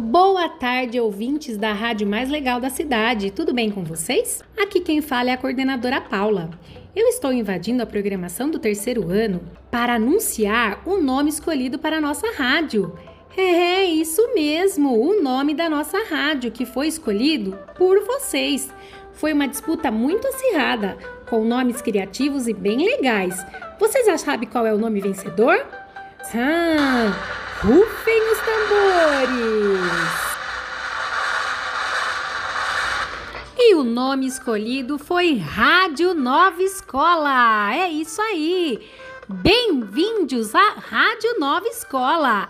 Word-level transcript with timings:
Boa 0.00 0.48
tarde, 0.48 0.98
ouvintes 0.98 1.58
da 1.58 1.74
rádio 1.74 2.06
mais 2.06 2.30
legal 2.30 2.58
da 2.58 2.70
cidade. 2.70 3.30
Tudo 3.30 3.52
bem 3.52 3.70
com 3.70 3.84
vocês? 3.84 4.42
Aqui 4.58 4.80
quem 4.80 5.02
fala 5.02 5.28
é 5.28 5.34
a 5.34 5.36
coordenadora 5.36 6.00
Paula. 6.00 6.48
Eu 6.96 7.06
estou 7.08 7.30
invadindo 7.30 7.82
a 7.82 7.86
programação 7.86 8.50
do 8.50 8.58
terceiro 8.58 9.10
ano 9.10 9.42
para 9.70 9.96
anunciar 9.96 10.80
o 10.86 10.96
nome 10.96 11.28
escolhido 11.28 11.78
para 11.78 11.98
a 11.98 12.00
nossa 12.00 12.32
rádio. 12.32 12.98
É, 13.36 13.84
isso 13.84 14.32
mesmo, 14.34 14.98
o 14.98 15.22
nome 15.22 15.52
da 15.54 15.68
nossa 15.68 15.98
rádio 16.08 16.50
que 16.50 16.64
foi 16.64 16.88
escolhido 16.88 17.58
por 17.76 18.02
vocês. 18.06 18.72
Foi 19.12 19.34
uma 19.34 19.46
disputa 19.46 19.90
muito 19.90 20.26
acirrada, 20.26 20.96
com 21.28 21.44
nomes 21.44 21.82
criativos 21.82 22.48
e 22.48 22.54
bem 22.54 22.78
legais. 22.78 23.44
Vocês 23.78 24.06
já 24.06 24.16
sabem 24.16 24.48
qual 24.48 24.64
é 24.64 24.72
o 24.72 24.78
nome 24.78 24.98
vencedor? 24.98 25.62
Ah, 26.34 27.49
rufem 27.62 28.32
os 28.32 28.38
tambores! 28.38 30.30
E 33.58 33.74
o 33.74 33.84
nome 33.84 34.26
escolhido 34.26 34.98
foi 34.98 35.36
Rádio 35.36 36.14
Nova 36.14 36.62
Escola. 36.62 37.74
É 37.74 37.88
isso 37.88 38.20
aí. 38.22 38.90
Bem-vindos 39.28 40.54
à 40.54 40.70
Rádio 40.78 41.38
Nova 41.38 41.68
Escola. 41.68 42.48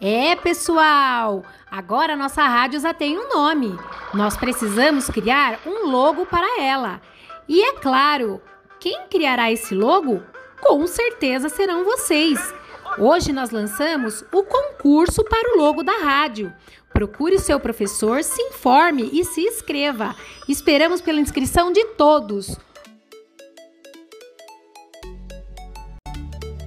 É, 0.00 0.34
pessoal, 0.34 1.44
agora 1.70 2.16
nossa 2.16 2.42
rádio 2.42 2.80
já 2.80 2.92
tem 2.92 3.16
um 3.16 3.28
nome. 3.28 3.78
Nós 4.12 4.36
precisamos 4.36 5.06
criar 5.06 5.60
um 5.64 5.88
logo 5.88 6.26
para 6.26 6.60
ela. 6.60 7.00
E 7.48 7.62
é 7.62 7.74
claro, 7.74 8.42
quem 8.80 9.06
criará 9.08 9.52
esse 9.52 9.72
logo? 9.72 10.20
Com 10.60 10.84
certeza 10.88 11.48
serão 11.48 11.84
vocês. 11.84 12.52
Hoje 12.98 13.32
nós 13.32 13.50
lançamos 13.50 14.22
o 14.30 14.42
concurso 14.42 15.24
para 15.24 15.54
o 15.54 15.58
logo 15.58 15.82
da 15.82 15.96
rádio. 16.04 16.52
Procure 16.92 17.38
seu 17.38 17.58
professor, 17.58 18.22
se 18.22 18.40
informe 18.42 19.08
e 19.12 19.24
se 19.24 19.40
inscreva. 19.40 20.14
Esperamos 20.46 21.00
pela 21.00 21.18
inscrição 21.18 21.72
de 21.72 21.82
todos. 21.96 22.54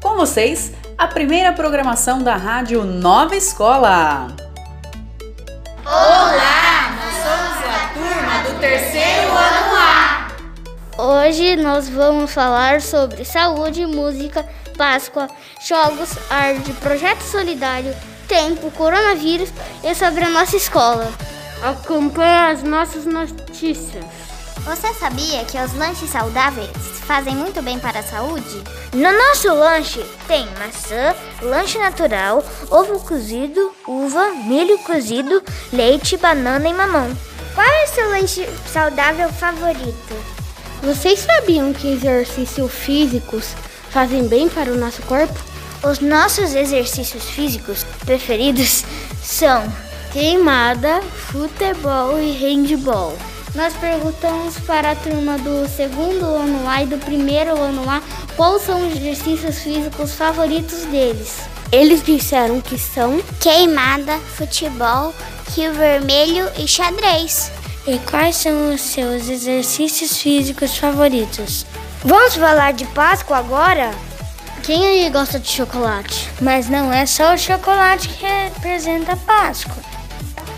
Com 0.01 0.15
vocês, 0.15 0.73
a 0.97 1.07
primeira 1.07 1.53
programação 1.53 2.23
da 2.23 2.35
Rádio 2.35 2.83
Nova 2.83 3.35
Escola. 3.35 4.35
Olá, 5.85 6.91
nós 6.95 7.13
somos 7.21 7.63
a 7.69 7.93
turma 7.93 8.49
do 8.49 8.59
terceiro 8.59 9.29
ano 9.29 9.75
A. 9.77 10.27
Hoje 10.97 11.55
nós 11.55 11.87
vamos 11.87 12.33
falar 12.33 12.81
sobre 12.81 13.23
saúde, 13.23 13.85
música, 13.85 14.43
Páscoa, 14.77 15.27
jogos, 15.65 16.09
arte, 16.29 16.71
projeto 16.73 17.21
solidário, 17.21 17.95
tempo, 18.27 18.69
coronavírus 18.71 19.49
e 19.83 19.95
sobre 19.95 20.23
a 20.23 20.29
nossa 20.29 20.55
escola. 20.55 21.11
Acompanhe 21.63 22.51
as 22.51 22.63
nossas 22.63 23.05
notícias. 23.05 24.05
Você 24.65 24.93
sabia 24.95 25.45
que 25.45 25.57
os 25.59 25.73
lanches 25.75 26.09
saudáveis 26.09 26.69
fazem 27.05 27.35
muito 27.35 27.61
bem 27.61 27.77
para 27.77 27.99
a 27.99 28.03
saúde? 28.03 28.63
No 28.93 29.11
nosso 29.11 29.53
lanche 29.53 30.03
tem 30.27 30.47
maçã, 30.57 31.15
lanche 31.41 31.77
natural, 31.77 32.43
ovo 32.71 32.99
cozido, 32.99 33.71
uva, 33.87 34.31
milho 34.31 34.77
cozido, 34.79 35.41
leite, 35.71 36.17
banana 36.17 36.67
e 36.67 36.73
mamão. 36.73 37.15
Qual 37.53 37.65
é 37.65 37.83
o 37.85 37.87
seu 37.87 38.09
lanche 38.09 38.49
saudável 38.71 39.31
favorito? 39.31 40.15
Vocês 40.81 41.19
sabiam 41.19 41.71
que 41.71 41.93
exercícios 41.93 42.71
físicos 42.71 43.55
fazem 43.95 44.27
bem 44.27 44.49
para 44.49 44.73
o 44.73 44.75
nosso 44.75 45.01
corpo? 45.03 45.39
Os 45.81 46.01
nossos 46.01 46.53
exercícios 46.53 47.29
físicos 47.29 47.85
preferidos 48.03 48.83
são 49.23 49.63
queimada, 50.11 51.01
futebol 51.31 52.19
e 52.19 52.33
handball. 52.33 53.17
Nós 53.55 53.73
perguntamos 53.75 54.59
para 54.67 54.91
a 54.91 54.95
turma 54.97 55.37
do 55.37 55.65
segundo 55.69 56.25
ano 56.25 56.67
A 56.67 56.83
e 56.83 56.87
do 56.87 56.97
primeiro 56.97 57.57
ano 57.57 57.89
A 57.89 58.01
quais 58.35 58.63
são 58.63 58.85
os 58.85 58.97
exercícios 58.97 59.59
físicos 59.59 60.11
favoritos 60.11 60.83
deles. 60.87 61.37
Eles 61.71 62.03
disseram 62.03 62.59
que 62.59 62.77
são 62.77 63.23
queimada, 63.39 64.17
futebol, 64.35 65.13
rio 65.55 65.71
vermelho 65.71 66.51
e 66.57 66.67
xadrez. 66.67 67.49
E 67.87 67.97
quais 67.99 68.35
são 68.35 68.73
os 68.73 68.81
seus 68.81 69.29
exercícios 69.29 70.17
físicos 70.17 70.75
favoritos? 70.77 71.65
Vamos 72.05 72.35
falar 72.35 72.71
de 72.71 72.85
Páscoa 72.85 73.37
agora? 73.37 73.89
Quem 74.61 74.85
aí 74.85 75.09
gosta 75.09 75.39
de 75.39 75.49
chocolate? 75.49 76.29
Mas 76.39 76.69
não 76.69 76.93
é 76.93 77.03
só 77.07 77.33
o 77.33 77.37
chocolate 77.37 78.09
que 78.09 78.23
representa 78.23 79.13
a 79.13 79.17
Páscoa. 79.17 79.81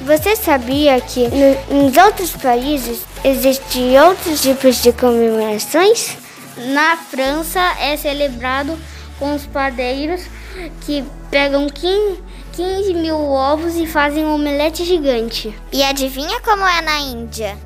Você 0.01 0.35
sabia 0.35 0.99
que 0.99 1.29
no, 1.29 1.83
nos 1.83 1.95
outros 1.95 2.31
países 2.31 2.99
existem 3.23 3.97
outros 3.97 4.41
tipos 4.41 4.83
de 4.83 4.91
comemorações? 4.91 6.17
Na 6.57 6.97
França 6.97 7.61
é 7.79 7.95
celebrado 7.95 8.77
com 9.17 9.33
os 9.33 9.45
padeiros 9.45 10.23
que 10.81 11.05
pegam 11.31 11.69
15, 11.69 12.21
15 12.51 12.93
mil 12.93 13.17
ovos 13.17 13.77
e 13.77 13.87
fazem 13.87 14.25
um 14.25 14.35
omelete 14.35 14.83
gigante. 14.83 15.57
E 15.71 15.81
adivinha 15.81 16.41
como 16.41 16.67
é 16.67 16.81
na 16.81 16.99
Índia? 16.99 17.57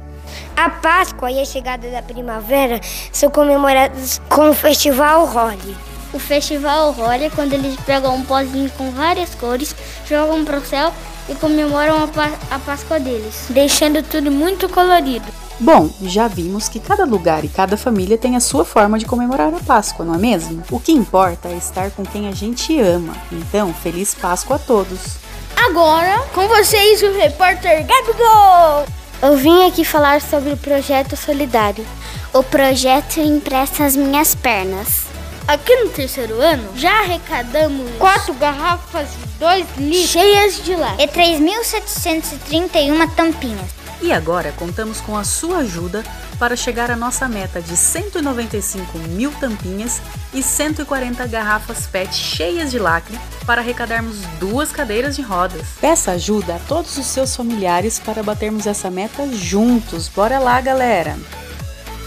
A 0.62 0.70
Páscoa 0.70 1.32
e 1.32 1.42
a 1.42 1.44
chegada 1.44 1.90
da 1.90 2.04
primavera 2.04 2.80
são 3.12 3.32
comemorados 3.32 4.22
com 4.30 4.52
o 4.52 4.54
Festival 4.54 5.24
Holi. 5.24 5.76
O 6.14 6.20
Festival 6.20 6.96
Holi 6.96 7.24
é 7.24 7.30
quando 7.32 7.54
eles 7.54 7.76
pegam 7.78 8.14
um 8.14 8.24
pozinho 8.24 8.70
com 8.78 8.92
várias 8.92 9.34
cores, 9.34 9.76
jogam 10.08 10.46
para 10.46 10.60
o 10.60 10.64
céu 10.64 10.94
e 11.28 11.34
comemoram 11.34 11.96
a, 11.96 12.56
a 12.56 12.60
Páscoa 12.60 13.00
deles, 13.00 13.48
deixando 13.50 14.04
tudo 14.04 14.30
muito 14.30 14.70
colorido. 14.70 15.26
Bom, 15.60 15.90
já 16.04 16.28
vimos 16.28 16.70
que 16.70 16.80
cada 16.80 17.06
lugar 17.06 17.44
e 17.44 17.50
cada 17.50 17.76
família 17.76 18.16
tem 18.16 18.36
a 18.36 18.40
sua 18.40 18.64
forma 18.64 19.00
de 19.00 19.06
comemorar 19.08 19.52
a 19.52 19.60
Páscoa, 19.66 20.06
não 20.06 20.14
é 20.14 20.20
mesmo? 20.20 20.64
O 20.70 20.80
que 20.80 20.92
importa 20.92 21.48
é 21.48 21.58
estar 21.58 21.90
com 21.90 22.06
quem 22.06 22.28
a 22.28 22.34
gente 22.34 22.80
ama. 22.80 23.16
Então, 23.32 23.74
feliz 23.74 24.14
Páscoa 24.14 24.58
a 24.58 24.60
todos! 24.60 25.18
Agora, 25.56 26.20
com 26.36 26.48
vocês, 26.48 27.02
o 27.02 27.12
repórter 27.14 27.84
Gabigol! 27.84 29.01
Eu 29.22 29.38
vim 29.38 29.68
aqui 29.68 29.86
falar 29.86 30.20
sobre 30.20 30.52
o 30.52 30.58
projeto 30.58 31.16
solidário. 31.16 31.86
O 32.34 32.42
projeto 32.42 33.20
empresta 33.20 33.86
as 33.86 33.96
minhas 33.96 34.34
pernas. 34.34 35.04
Aqui 35.48 35.76
no 35.76 35.90
terceiro 35.90 36.42
ano, 36.42 36.68
já 36.76 37.02
arrecadamos 37.02 37.88
quatro 38.00 38.34
garrafas 38.34 39.10
de 39.12 39.28
2 39.38 39.68
litros 39.78 40.10
cheias 40.10 40.64
de 40.64 40.76
lá 40.76 40.96
e 40.98 41.08
3.731 41.08 43.14
tampinhas. 43.16 43.81
E 44.02 44.12
agora 44.12 44.52
contamos 44.54 45.00
com 45.00 45.16
a 45.16 45.24
sua 45.24 45.60
ajuda 45.60 46.04
para 46.40 46.56
chegar 46.56 46.90
à 46.90 46.96
nossa 46.96 47.30
meta 47.30 47.62
de 47.62 47.78
195 47.78 48.98
mil 49.10 49.32
tampinhas 49.34 50.02
e 50.34 50.42
140 50.42 51.28
garrafas 51.28 51.86
PET 51.86 52.14
cheias 52.14 52.72
de 52.72 52.80
lacre 52.80 53.18
para 53.46 53.62
arrecadarmos 53.62 54.18
duas 54.40 54.72
cadeiras 54.72 55.16
de 55.16 55.22
rodas. 55.22 55.68
Peça 55.80 56.12
ajuda 56.12 56.56
a 56.56 56.60
todos 56.60 56.98
os 56.98 57.06
seus 57.06 57.36
familiares 57.36 58.00
para 58.00 58.24
batermos 58.24 58.66
essa 58.66 58.90
meta 58.90 59.28
juntos. 59.34 60.08
Bora 60.08 60.40
lá, 60.40 60.60
galera! 60.60 61.16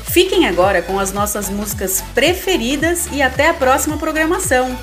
Fiquem 0.05 0.47
agora 0.47 0.83
com 0.83 0.99
as 0.99 1.13
nossas 1.13 1.49
músicas 1.49 2.03
preferidas 2.15 3.09
e 3.13 3.21
até 3.21 3.49
a 3.49 3.55
próxima 3.55 3.97
programação. 3.97 4.77